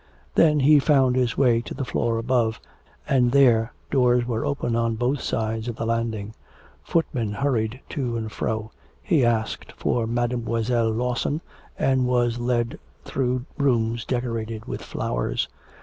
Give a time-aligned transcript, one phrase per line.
[0.33, 2.59] Then he found his way to the floor above,
[3.07, 6.33] and there doors were open on both sides of the landing;
[6.83, 8.71] footmen hurried to and fro.
[9.03, 11.39] He asked for Mademoiselle Lawson,
[11.77, 15.47] and was led through rooms decorated with flowers.